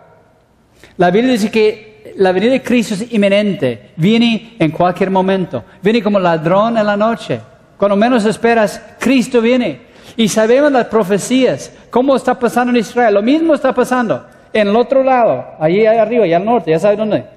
[0.99, 6.03] La Biblia dice que la venida de Cristo es inminente, viene en cualquier momento, viene
[6.03, 7.41] como ladrón en la noche.
[7.77, 9.95] Cuando menos esperas, Cristo viene.
[10.17, 13.15] Y sabemos las profecías, cómo está pasando en Israel.
[13.15, 16.99] Lo mismo está pasando en el otro lado, allí arriba, allá al norte, ya sabes
[16.99, 17.34] dónde.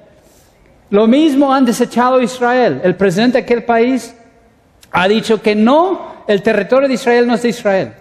[0.89, 2.81] Lo mismo han desechado Israel.
[2.83, 4.15] El presidente de aquel país
[4.91, 7.93] ha dicho que no, el territorio de Israel no es de Israel.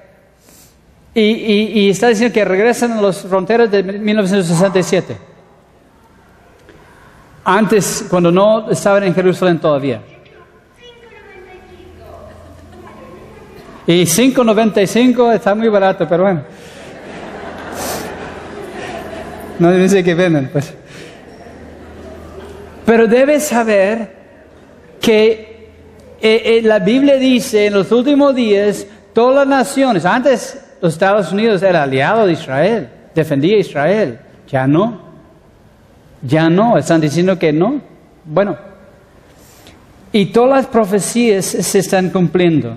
[1.15, 5.17] Y, está diciendo que regresan a las fronteras de 1967.
[7.43, 10.03] Antes, cuando no estaban en Jerusalén todavía.
[13.87, 16.43] Y 5.95 está muy barato, pero bueno.
[19.59, 20.75] No dice que venden, pues.
[22.87, 24.15] Pero debes saber
[25.01, 25.69] que
[26.21, 31.33] eh, eh, la Biblia dice en los últimos días, todas las naciones, antes los Estados
[31.33, 34.19] Unidos era aliado de Israel, defendía a Israel,
[34.49, 35.01] ya no,
[36.23, 37.81] ya no, están diciendo que no.
[38.25, 38.57] Bueno,
[40.13, 42.77] y todas las profecías se están cumpliendo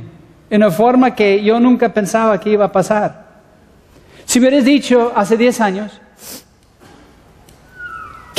[0.49, 3.29] en una forma que yo nunca pensaba que iba a pasar.
[4.25, 6.01] Si hubieras dicho hace 10 años,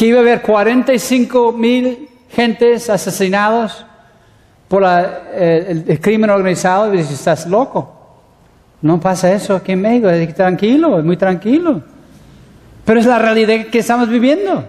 [0.01, 3.85] que iba a haber 45 mil gentes asesinados
[4.67, 8.15] por eh, el, crimen organizado, y dices, estás loco.
[8.81, 11.83] No pasa eso aquí en México, es tranquilo, es muy tranquilo.
[12.83, 14.65] Pero es la realidad que estamos viviendo.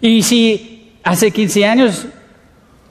[0.00, 2.06] Y si hace 15 años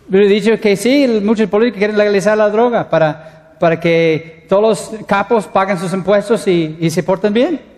[0.07, 5.05] hubiera dicho que sí, muchos políticos quieren legalizar la droga para, para que todos los
[5.05, 7.68] capos paguen sus impuestos y se porten bien.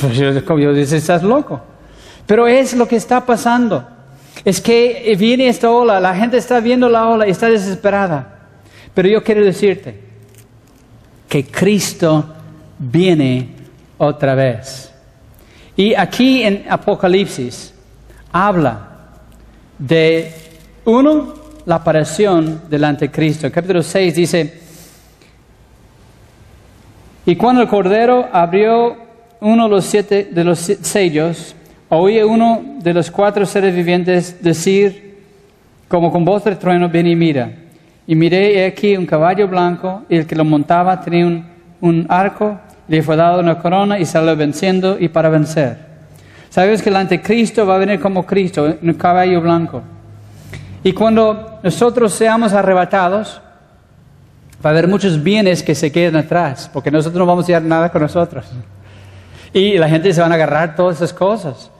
[0.00, 1.60] Pues yo, yo dice, estás loco.
[2.26, 3.86] Pero es lo que está pasando.
[4.44, 8.48] Es que viene esta ola, la gente está viendo la ola y está desesperada.
[8.94, 10.00] Pero yo quiero decirte
[11.28, 12.24] que Cristo
[12.78, 13.56] viene
[13.98, 14.92] otra vez.
[15.76, 17.74] Y aquí en Apocalipsis
[18.32, 18.88] habla
[19.78, 20.32] de,
[20.84, 21.34] uno,
[21.66, 23.50] la aparición del anticristo.
[23.52, 24.60] capítulo 6 dice,
[27.26, 29.09] y cuando el Cordero abrió
[29.40, 31.54] uno de los siete de los sellos,
[31.88, 35.18] oí uno de los cuatro seres vivientes decir,
[35.88, 37.50] como con voz de trueno, ven y mira.
[38.06, 41.26] Y miré aquí un caballo blanco, y el que lo montaba tenía
[41.80, 45.78] un, arco, le fue dado una corona y salió venciendo y para vencer.
[46.50, 49.82] Sabes que el anticristo va a venir como Cristo, un caballo blanco.
[50.82, 53.40] Y cuando nosotros seamos arrebatados,
[54.64, 57.62] va a haber muchos bienes que se queden atrás, porque nosotros no vamos a llevar
[57.62, 58.46] nada con nosotros.
[59.52, 61.70] Y la gente se van a agarrar todas esas cosas.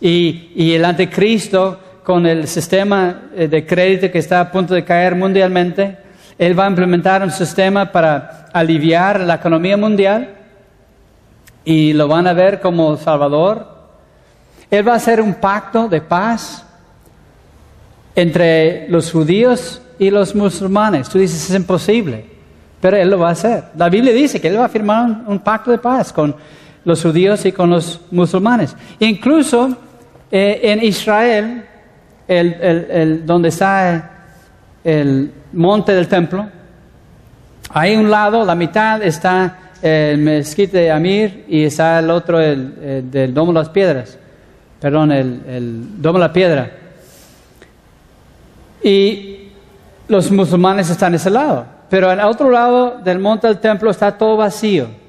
[0.00, 4.84] Y, y el anticristo, con el sistema eh, de crédito que está a punto de
[4.84, 5.98] caer mundialmente,
[6.38, 10.34] él va a implementar un sistema para aliviar la economía mundial
[11.64, 13.66] y lo van a ver como Salvador.
[14.70, 16.64] Él va a hacer un pacto de paz
[18.14, 21.08] entre los judíos y los musulmanes.
[21.08, 22.26] Tú dices, es imposible,
[22.80, 23.64] pero Él lo va a hacer.
[23.76, 26.34] La Biblia dice que Él va a firmar un, un pacto de paz con
[26.84, 28.76] los judíos y con los musulmanes.
[28.98, 29.76] Incluso
[30.30, 31.64] eh, en Israel,
[32.26, 34.10] el, donde está
[34.84, 36.48] el monte del templo,
[37.70, 43.10] hay un lado, la mitad está el mezquite de Amir y está el otro el,
[43.10, 44.18] del Domo de las Piedras.
[44.80, 46.70] Perdón, el, el Domo de la Piedra.
[48.82, 49.48] Y
[50.08, 51.64] los musulmanes están en ese lado.
[51.88, 55.01] Pero en el otro lado del monte del templo está todo vacío.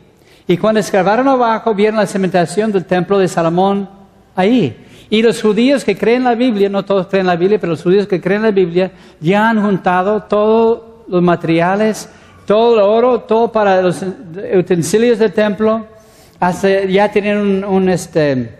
[0.47, 3.89] Y cuando escarbaron abajo, vieron la cementación del templo de Salomón
[4.35, 4.77] ahí.
[5.09, 7.71] Y los judíos que creen en la Biblia, no todos creen en la Biblia, pero
[7.71, 12.09] los judíos que creen en la Biblia ya han juntado todos los materiales,
[12.45, 14.03] todo el oro, todo para los
[14.57, 15.87] utensilios del templo.
[16.89, 18.53] Ya tienen un, este,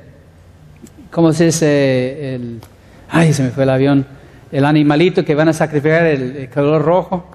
[1.11, 2.36] ¿cómo se dice?
[2.36, 2.61] El,
[3.09, 4.05] ay, se me fue el avión.
[4.51, 7.25] El animalito que van a sacrificar, el, color rojo.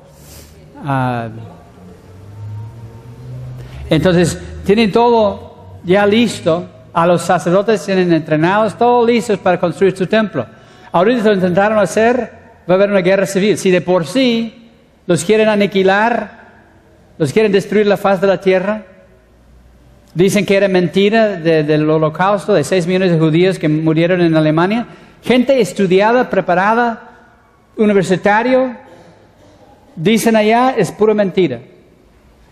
[0.84, 1.28] Ah,
[3.90, 6.68] entonces, tienen todo ya listo.
[6.92, 10.46] A los sacerdotes tienen entrenados, todos listos para construir su templo.
[10.90, 12.32] Ahorita lo intentaron hacer,
[12.68, 13.56] va a haber una guerra civil.
[13.56, 14.70] Si de por sí
[15.06, 16.38] los quieren aniquilar,
[17.18, 18.84] los quieren destruir la faz de la tierra,
[20.14, 24.86] dicen que era mentira del holocausto de 6 millones de judíos que murieron en Alemania.
[25.22, 27.10] Gente estudiada, preparada,
[27.76, 28.74] universitario,
[29.94, 31.60] dicen allá es pura mentira.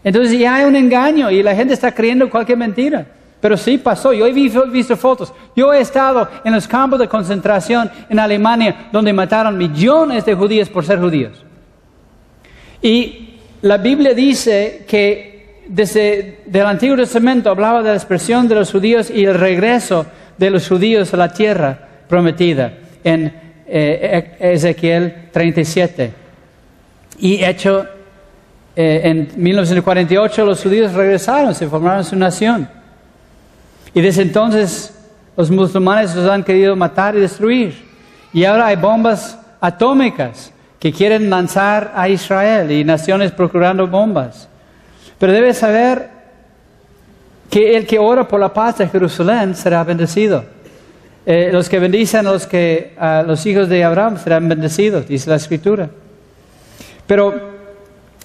[0.07, 3.04] Entonces ya hay un engaño y la gente está creyendo cualquier mentira.
[3.40, 5.34] Pero sí pasó, yo he visto, fotos.
[5.57, 10.68] Yo he estado en los campos de concentración en Alemania donde mataron millones de judíos
[10.68, 11.44] por ser judíos.
[12.80, 18.70] Y la Biblia dice que desde el Antiguo Testamento hablaba de la expresión de los
[18.70, 20.07] judíos y el regreso
[20.38, 21.76] de los judíos a la tierra
[22.09, 23.34] prometida en
[23.66, 26.12] eh, Ezequiel 37.
[27.18, 27.88] Y hecho,
[28.79, 32.68] eh, en 1948 los judíos regresaron, se formaron su nación.
[33.95, 34.95] Y desde entonces
[35.35, 37.87] los musulmanes los han querido matar y destruir.
[38.35, 44.47] Y ahora hay bombas atómicas que quieren lanzar a Israel y naciones procurando bombas.
[45.18, 46.11] Pero debes saber
[47.49, 50.45] que el que ora por la paz de Jerusalén será bendecido.
[51.24, 55.31] Eh, los que bendicen a los, que, a los hijos de Abraham serán bendecidos, dice
[55.31, 55.89] la Escritura.
[57.07, 57.55] Pero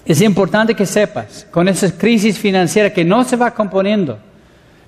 [0.04, 4.18] es importante que sepas, con esa crisis financiera que no se va componiendo,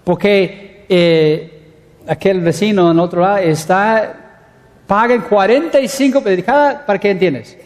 [0.02, 1.62] porque eh,
[2.06, 4.40] aquel vecino en otro lado está,
[4.86, 7.56] paga 45, cada, ¿para qué entiendes?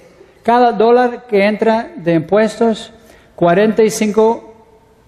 [0.42, 2.92] Cada dólar que entra de impuestos,
[3.34, 4.55] 45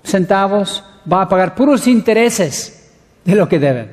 [0.03, 2.93] centavos va a pagar puros intereses
[3.25, 3.91] de lo que deben.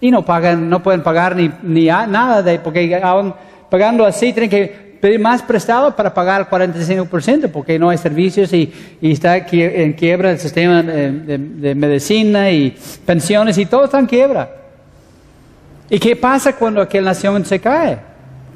[0.00, 3.34] Y no pagan, no pueden pagar ni, ni nada de, porque aún
[3.68, 8.52] pagando así tienen que pedir más prestado para pagar el 45% porque no hay servicios
[8.52, 14.50] y, está en quiebra el sistema de, medicina y pensiones y todo está en quiebra.
[15.88, 17.98] ¿Y qué pasa cuando aquella nación se cae?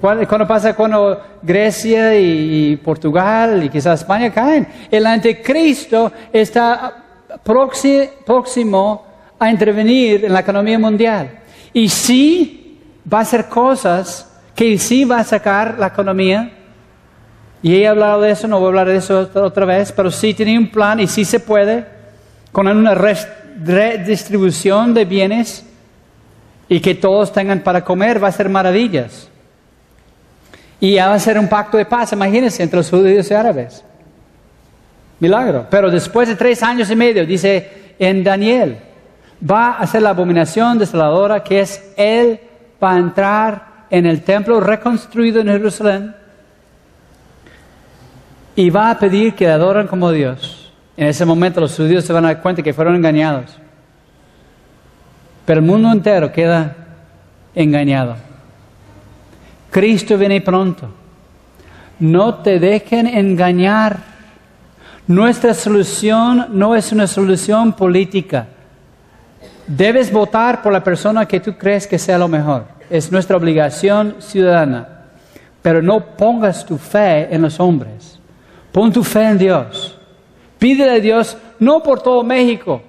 [0.01, 4.69] ¿Cuándo pasa cuando Grecia y, Portugal y quizás España caen?
[4.91, 7.05] El anticristo está
[7.43, 9.07] próximo
[9.39, 11.31] a intervenir en la economía mundial.
[11.73, 12.79] Y sí
[13.11, 16.51] va a hacer cosas que sí va a sacar la economía.
[17.63, 20.35] Y he hablado de eso, no voy a hablar de eso otra vez, pero sí
[20.35, 21.87] tiene un plan y sí se puede,
[22.53, 25.65] con una redistribución de bienes
[26.69, 29.29] y que todos tengan para comer, va a ser maravillas.
[30.79, 33.83] Y va a ser un pacto de paz, imagínense, entre los judíos y árabes.
[35.21, 35.67] Milagro.
[35.71, 38.77] Pero después de tres años y medio, dice en Daniel,
[39.51, 42.41] va a ser la abominación desoladora que es Él
[42.83, 46.17] va a entrar en el templo reconstruido en Jerusalén
[48.57, 50.73] y va a pedir que le adoren como Dios.
[50.97, 53.57] En ese momento los judíos se van a dar cuenta que fueron engañados.
[55.47, 56.75] Pero el mundo entero queda
[57.55, 58.17] engañado.
[59.71, 60.89] Cristo viene pronto.
[62.01, 63.99] No te dejen engañar.
[65.07, 68.49] Nuestra solución no es una solución política.
[69.67, 74.17] Debes votar por la persona que tú crees que sea lo mejor es nuestra obligación
[74.21, 74.89] ciudadana.
[75.63, 78.19] Pero no pongas tu fe en los hombres.
[78.73, 79.99] Pon tu fe en Dios.
[80.59, 82.83] Pídele a Dios, no por todo México,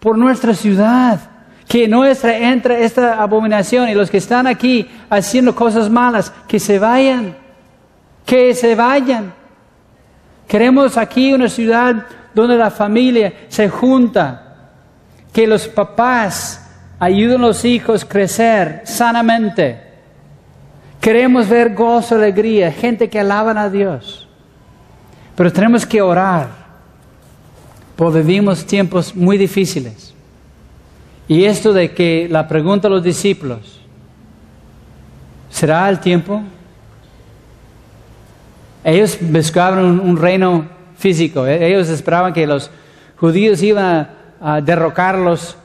[0.00, 1.20] por nuestra ciudad.
[1.68, 6.78] Que no entre esta abominación y los que están aquí haciendo cosas malas, que se
[6.78, 7.36] vayan.
[8.24, 9.32] Que se vayan.
[10.46, 14.45] Queremos aquí una ciudad donde la familia se junta.
[15.36, 16.66] Que los papás
[16.98, 19.80] Ayuden a los hijos a crecer sanamente.
[21.00, 24.26] Queremos ver gozo, alegría, gente que alaban a Dios.
[25.34, 26.48] Pero tenemos que orar,
[27.94, 30.14] porque vivimos tiempos muy difíciles.
[31.28, 33.80] Y esto de que la pregunta a los discípulos,
[35.50, 36.42] ¿será el tiempo?
[38.82, 40.66] Ellos buscaban un, reino
[40.96, 42.70] físico, ellos esperaban que los
[43.18, 44.10] judíos iban a,
[44.40, 45.56] a derrocarlos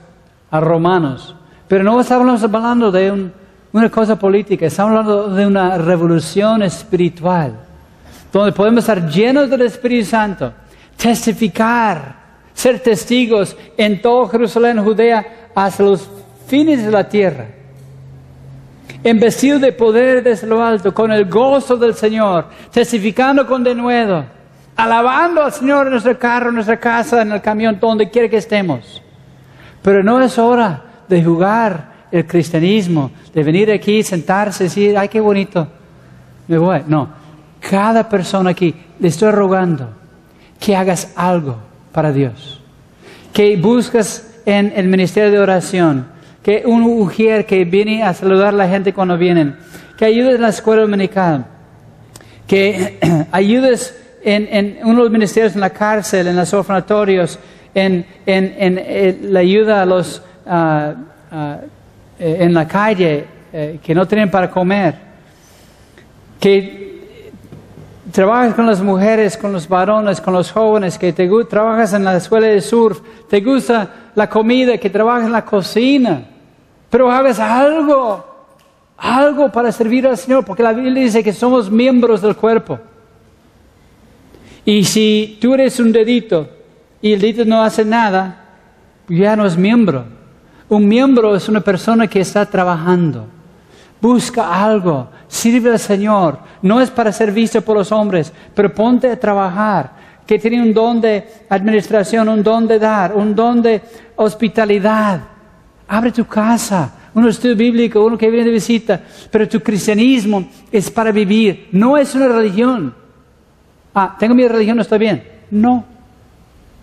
[0.50, 1.36] a romanos.
[1.68, 3.32] Pero no estamos hablando de
[3.72, 7.54] una cosa política, estamos hablando de una revolución espiritual,
[8.32, 10.52] donde podemos estar llenos del Espíritu Santo,
[10.98, 12.16] testificar,
[12.54, 16.10] ser testigos en todo Jerusalén, Judea, hasta los
[16.48, 17.46] fines de la tierra.
[19.04, 24.26] Embestido de poder desde lo alto, con el gozo del Señor, testificando con denuedo,
[24.76, 28.38] alabando al Señor en nuestro carro, en nuestra casa, en el camión, donde quiera que
[28.38, 29.02] estemos.
[29.82, 35.20] Pero no es hora de jugar el cristianismo, de venir aquí, sentarse decir, ay, qué
[35.20, 35.68] bonito,
[36.48, 36.82] me voy.
[36.88, 37.10] No,
[37.60, 39.90] cada persona aquí, le estoy rogando
[40.60, 41.58] que hagas algo
[41.92, 42.62] para Dios,
[43.34, 46.08] que buscas en el ministerio de oración,
[46.44, 49.58] que un mujer que viene a saludar a la gente cuando vienen,
[49.98, 51.46] que ayudes en la escuela dominical,
[52.48, 53.00] que
[53.32, 57.40] ayudes en, en uno de los ministerios en la cárcel, en los orfanatorios,
[57.74, 60.94] en, eh, la ayuda a los ah,
[62.20, 64.96] eh, en la calle eh, que no tienen para comer,
[66.40, 67.10] que
[68.12, 72.18] trabajas con las mujeres, con los varones, con los jóvenes, que te trabajas en la
[72.18, 73.00] escuela de surf,
[73.30, 76.26] te gusta la comida, que trabajas en la cocina,
[76.90, 78.24] pero hagas algo,
[78.98, 82.78] algo para servir al Señor, porque la Biblia dice que somos miembros del cuerpo.
[84.66, 86.50] Y si tú eres un dedito
[87.02, 88.46] y el dedito no hace nada,
[89.08, 90.06] ya no es miembro.
[90.70, 93.28] Un miembro es una persona que está trabajando.
[94.00, 96.40] Busca algo, sirve al Señor.
[96.62, 100.00] No es para ser visto por los hombres, pero ponte a trabajar.
[100.26, 103.82] Que tiene un don de administración, un don de dar, un don de
[104.16, 105.20] hospitalidad.
[105.88, 109.02] Abre tu casa, un estudio bíblico, uno que viene de visita.
[109.30, 113.01] Pero tu cristianismo es para vivir, no es una religión.
[113.94, 115.24] Ah, tengo mi religión, no está bien.
[115.50, 115.84] No,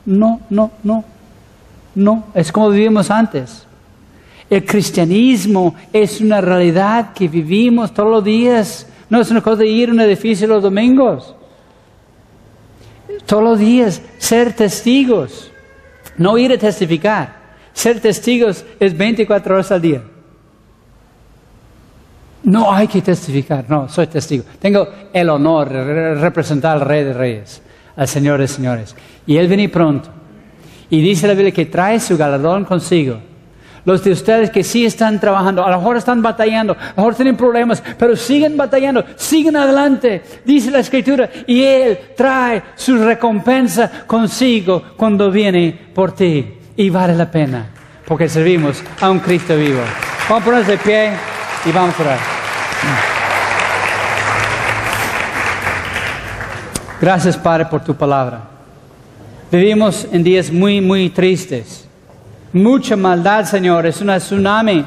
[0.04, 1.04] no, no, no.
[1.94, 3.66] No, es como vivimos antes.
[4.48, 8.86] El cristianismo es una realidad que vivimos todos los días.
[9.10, 11.34] No es una cosa de ir a un edificio los domingos.
[13.26, 15.50] Todos los días ser testigos.
[16.16, 17.36] No ir a testificar.
[17.72, 20.02] Ser testigos es 24 horas al día.
[22.48, 24.42] No hay que testificar, no, soy testigo.
[24.58, 27.60] Tengo el honor de re- representar al Rey de Reyes,
[27.94, 28.96] al Señor de Señores.
[29.26, 30.08] Y Él viene pronto.
[30.88, 33.18] Y dice la Biblia que trae su galardón consigo.
[33.84, 37.14] Los de ustedes que sí están trabajando, a lo mejor están batallando, a lo mejor
[37.14, 43.90] tienen problemas, pero siguen batallando, siguen adelante, dice la Escritura, y Él trae su recompensa
[44.06, 46.46] consigo cuando viene por ti.
[46.76, 47.66] Y vale la pena,
[48.06, 49.80] porque servimos a un Cristo vivo.
[50.28, 51.10] Vamos a ponernos de pie
[51.64, 52.18] y vamos a orar.
[57.00, 58.42] Gracias, Padre, por tu palabra.
[59.50, 61.86] Vivimos en días muy, muy tristes.
[62.52, 63.86] Mucha maldad, Señor.
[63.86, 64.84] Es una tsunami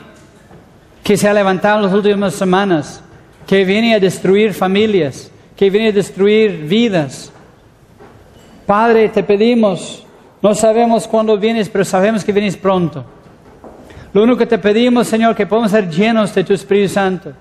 [1.04, 3.02] que se ha levantado en las últimas semanas,
[3.48, 7.32] que viene a destruir familias, que viene a destruir vidas.
[8.66, 10.06] Padre, te pedimos,
[10.42, 13.06] no sabemos cuándo vienes, pero sabemos que vienes pronto.
[14.14, 17.32] Lo único que te pedimos, Señor, que podamos ser llenos de tu Espíritu Santo,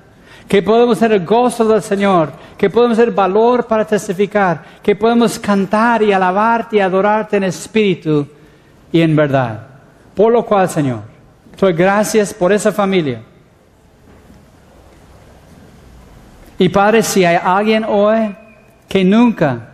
[0.46, 5.38] que podamos ser el gozo del Señor, que podamos ser valor para testificar, que podamos
[5.38, 8.26] cantar y alabarte y adorarte en espíritu
[8.92, 9.66] y en verdad.
[10.14, 11.00] Por lo cual, Señor,
[11.56, 13.22] te doy gracias por esa familia.
[16.58, 18.36] Y Padre, si hay alguien hoy
[18.88, 19.68] que nunca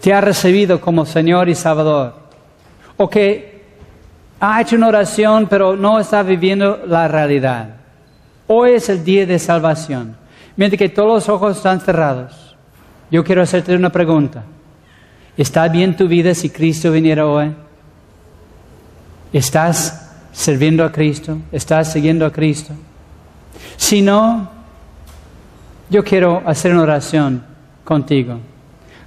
[0.00, 2.14] te ha recibido como Señor y Salvador,
[2.96, 3.55] o que
[4.40, 7.68] ha hecho una oración pero no está viviendo la realidad,
[8.46, 10.16] hoy es el día de salvación.
[10.56, 12.56] Mientras que todos los ojos están cerrados,
[13.10, 14.42] yo quiero hacerte una pregunta.
[15.36, 17.54] ¿Está bien tu vida si Cristo viniera hoy?
[19.32, 21.38] ¿Estás sirviendo a Cristo?
[21.52, 22.72] ¿Estás siguiendo a Cristo?
[23.76, 24.50] Si no,
[25.90, 27.42] yo quiero hacer una oración
[27.84, 28.38] contigo.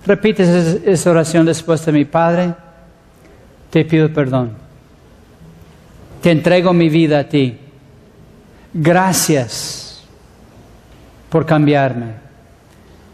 [0.06, 2.54] Repite esa, esa oración después de mi Padre.
[3.72, 4.69] Te pido perdón.
[6.22, 7.58] Te entrego mi vida a ti.
[8.74, 10.04] Gracias
[11.30, 12.14] por cambiarme.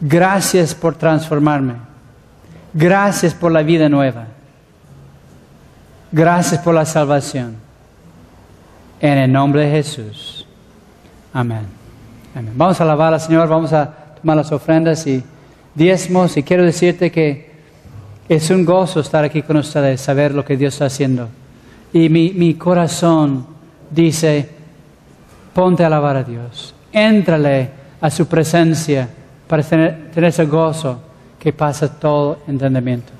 [0.00, 1.74] Gracias por transformarme.
[2.72, 4.26] Gracias por la vida nueva.
[6.12, 7.56] Gracias por la salvación.
[9.00, 10.46] En el nombre de Jesús.
[11.32, 11.66] Amén.
[12.34, 12.52] Amén.
[12.56, 13.90] Vamos a alabar al Señor, vamos a
[14.20, 15.22] tomar las ofrendas y
[15.74, 16.36] diezmos.
[16.36, 17.50] Y quiero decirte que
[18.28, 21.28] es un gozo estar aquí con ustedes, saber lo que Dios está haciendo.
[21.96, 23.46] Y mi, mi corazón
[23.90, 24.46] dice,
[25.54, 26.74] ponte a alabar a Dios.
[26.92, 29.08] Éntrale a su presencia
[29.48, 31.00] para tener, tener ese gozo
[31.38, 33.12] que pasa todo entendimiento.